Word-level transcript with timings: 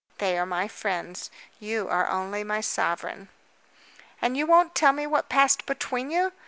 They 0.17 0.35
are 0.35 0.47
my 0.47 0.67
friends. 0.67 1.29
You 1.59 1.87
are 1.87 2.09
only 2.09 2.43
my 2.43 2.59
sovereign." 2.59 3.29
"And 4.19 4.35
you 4.35 4.47
won't 4.47 4.73
tell 4.73 4.93
me 4.93 5.05
what 5.05 5.29
passed 5.29 5.67
between 5.67 6.09
you?" 6.09 6.31